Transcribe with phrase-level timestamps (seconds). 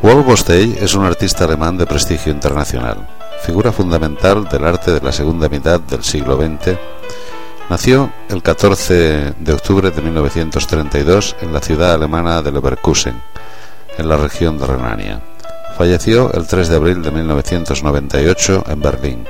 [0.00, 3.08] Wolf Bostey es un artista alemán de prestigio internacional,
[3.42, 6.78] figura fundamental del arte de la segunda mitad del siglo XX.
[7.68, 13.20] Nació el 14 de octubre de 1932 en la ciudad alemana de Leverkusen,
[13.98, 15.20] en la región de Renania.
[15.76, 19.24] Falleció el 3 de abril de 1998 en Berlín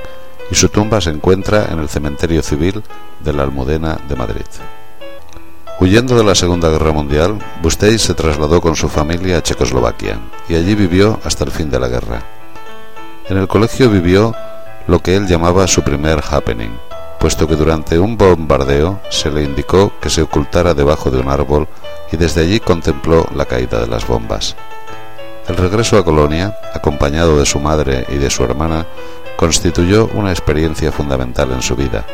[0.51, 2.83] y su tumba se encuentra en el cementerio civil
[3.19, 4.45] de la Almudena de Madrid.
[5.81, 10.55] Huyendo de la Segunda Guerra Mundial, Bustey se trasladó con su familia a Checoslovaquia y
[10.55, 12.21] allí vivió hasta el fin de la guerra.
[13.29, 14.35] En el colegio vivió
[14.87, 16.77] lo que él llamaba su primer happening,
[17.17, 21.65] puesto que durante un bombardeo se le indicó que se ocultara debajo de un árbol
[22.11, 24.57] y desde allí contempló la caída de las bombas.
[25.47, 28.85] El regreso a Colonia, acompañado de su madre y de su hermana,
[29.37, 32.05] constituyó una experiencia fundamental en su vida,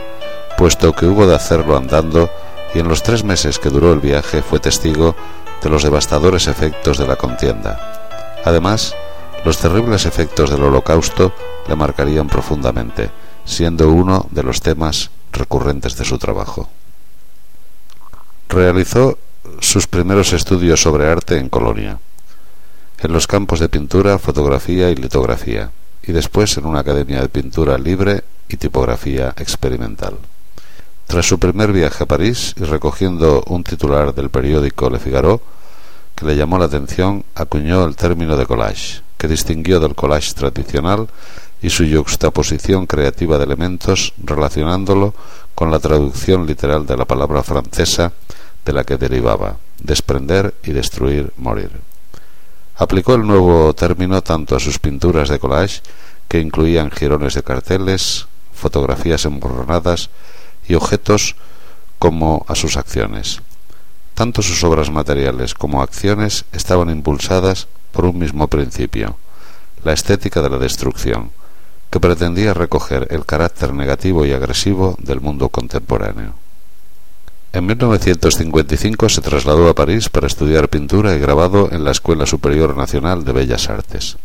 [0.55, 2.29] puesto que hubo de hacerlo andando
[2.75, 5.15] y en los tres meses que duró el viaje fue testigo
[5.63, 8.37] de los devastadores efectos de la contienda.
[8.43, 8.93] Además,
[9.45, 11.33] los terribles efectos del holocausto
[11.69, 13.09] le marcarían profundamente,
[13.45, 16.69] siendo uno de los temas recurrentes de su trabajo.
[18.49, 19.17] Realizó
[19.61, 21.97] sus primeros estudios sobre arte en Colonia,
[22.99, 25.71] en los campos de pintura, fotografía y litografía,
[26.03, 30.17] y después en una academia de pintura libre y tipografía experimental.
[31.07, 35.41] Tras su primer viaje a París y recogiendo un titular del periódico Le Figaro
[36.15, 41.07] que le llamó la atención, acuñó el término de collage, que distinguió del collage tradicional
[41.61, 45.13] y su yuxtaposición creativa de elementos relacionándolo
[45.53, 48.13] con la traducción literal de la palabra francesa
[48.63, 51.71] de la que derivaba, desprender y destruir, morir.
[52.77, 55.81] Aplicó el nuevo término tanto a sus pinturas de collage,
[56.27, 60.09] que incluían jirones de carteles, fotografías emborronadas,
[60.67, 61.35] y objetos
[61.99, 63.41] como a sus acciones.
[64.13, 69.17] Tanto sus obras materiales como acciones estaban impulsadas por un mismo principio,
[69.83, 71.31] la estética de la destrucción,
[71.89, 76.33] que pretendía recoger el carácter negativo y agresivo del mundo contemporáneo.
[77.53, 82.75] En 1955 se trasladó a París para estudiar pintura y grabado en la Escuela Superior
[82.75, 84.17] Nacional de Bellas Artes.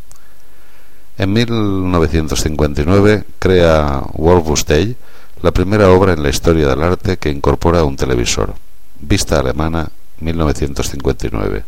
[1.16, 4.96] En 1959 crea Wolf Day,
[5.42, 8.54] la primera obra en la historia del arte que incorpora un televisor,
[9.00, 9.90] Vista Alemana
[10.20, 11.64] 1959,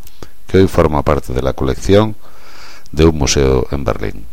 [0.46, 2.14] que hoy forma parte de la colección
[2.90, 4.26] de un museo en Berlín.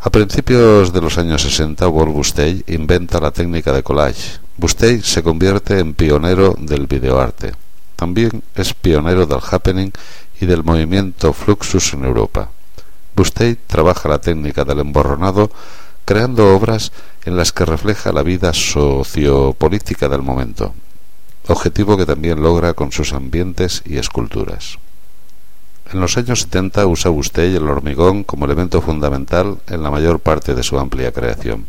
[0.00, 4.38] A principios de los años 60, Wolf Bustey inventa la técnica de collage.
[4.58, 7.52] Bustey se convierte en pionero del videoarte.
[7.96, 9.90] También es pionero del happening
[10.40, 12.50] y del movimiento Fluxus en Europa.
[13.16, 15.50] Bustey trabaja la técnica del emborronado
[16.08, 16.90] creando obras
[17.26, 20.72] en las que refleja la vida sociopolítica del momento,
[21.48, 24.78] objetivo que también logra con sus ambientes y esculturas.
[25.92, 30.54] En los años 70 usa Bustey el hormigón como elemento fundamental en la mayor parte
[30.54, 31.66] de su amplia creación.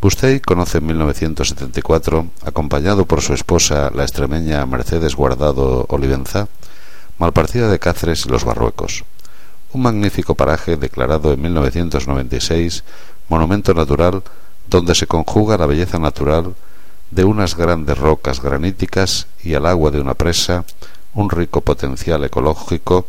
[0.00, 6.48] Bustey conoce en 1974, acompañado por su esposa, la extremeña Mercedes Guardado Olivenza,
[7.18, 9.04] Malpartida de Cáceres y los Barruecos,
[9.72, 12.82] un magnífico paraje declarado en 1996
[13.30, 14.22] monumento natural
[14.68, 16.54] donde se conjuga la belleza natural
[17.10, 20.64] de unas grandes rocas graníticas y al agua de una presa,
[21.14, 23.06] un rico potencial ecológico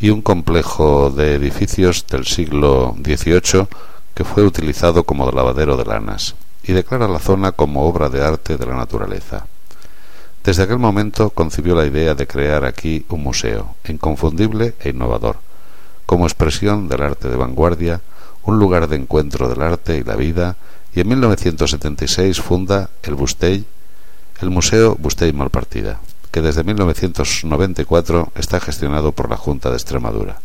[0.00, 3.66] y un complejo de edificios del siglo XVIII
[4.14, 8.56] que fue utilizado como lavadero de lanas y declara la zona como obra de arte
[8.56, 9.46] de la naturaleza.
[10.44, 15.36] Desde aquel momento concibió la idea de crear aquí un museo, inconfundible e innovador,
[16.06, 18.00] como expresión del arte de vanguardia,
[18.48, 20.56] un lugar de encuentro del arte y la vida,
[20.94, 23.66] y en 1976 funda el Bustey,
[24.40, 26.00] el Museo Bustey Malpartida,
[26.30, 30.40] que desde 1994 está gestionado por la Junta de Extremadura.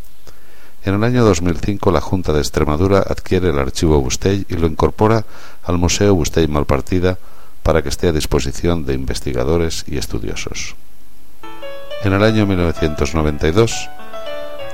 [0.84, 5.24] En el año 2005 la Junta de Extremadura adquiere el archivo Bustey y lo incorpora
[5.64, 7.18] al Museo Bustey Malpartida
[7.64, 10.76] para que esté a disposición de investigadores y estudiosos.
[12.04, 13.90] En el año 1992,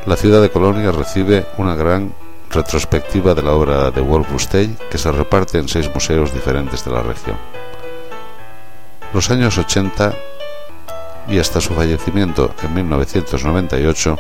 [0.08, 2.12] la ciudad de Colonia recibe una gran
[2.50, 6.92] retrospectiva de la obra de Wolf Bustey que se reparte en seis museos diferentes de
[6.92, 7.38] la región.
[9.14, 10.14] Los años 80
[11.28, 14.18] y hasta su fallecimiento en 1998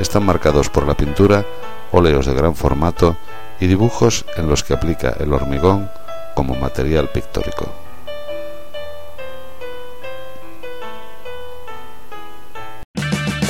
[0.00, 1.44] están marcados por la pintura,
[1.92, 3.16] óleos de gran formato
[3.60, 5.90] y dibujos en los que aplica el hormigón
[6.34, 7.83] como material pictórico.